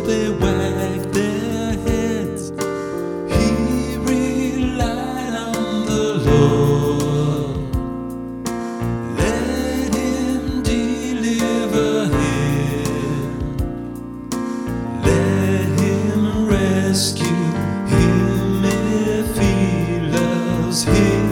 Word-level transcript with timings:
they 0.00 0.30
wag 0.30 1.00
their 1.12 1.72
heads. 1.86 2.50
He 3.34 3.96
relied 3.96 5.34
on 5.34 5.86
the 5.86 6.04
Lord. 6.28 7.56
Let 9.18 9.94
him 9.94 10.62
deliver 10.62 12.06
him. 12.16 13.56
Let 15.02 15.80
him 15.80 16.46
rescue 16.46 17.52
him 17.92 18.64
if 18.64 19.36
he 19.38 20.00
loves 20.00 20.84
him. 20.84 21.27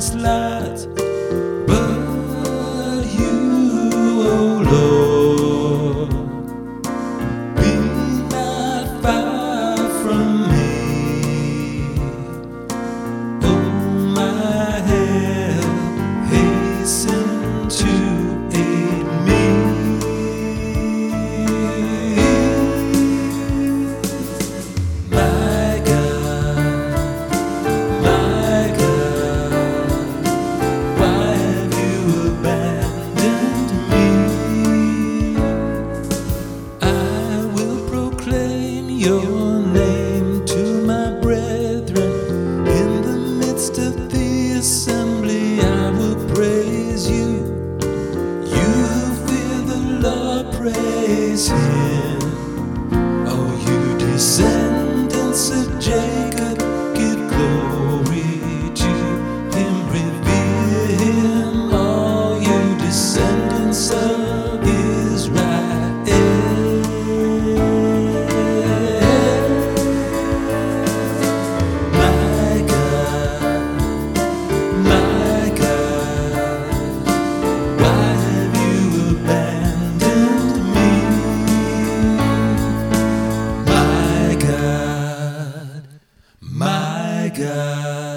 this 0.00 0.14
love. 0.14 0.49
at 43.90 44.10
the 44.10 44.52
assembly, 44.58 45.60
I 45.60 45.90
will 45.90 46.16
praise 46.34 47.10
you. 47.10 47.28
You 48.54 48.68
who 48.90 49.26
fear 49.26 49.56
the 49.72 49.80
Lord, 50.06 50.54
praise 50.54 51.48
Him. 51.48 52.18
Oh, 53.26 53.48
you 53.66 53.98
descendants 53.98 55.50
of 55.50 55.69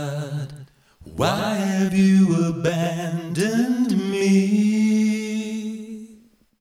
God, 0.00 0.66
why 1.16 1.54
have 1.56 1.92
you 1.92 2.48
abandoned 2.48 3.90
me? 4.10 4.79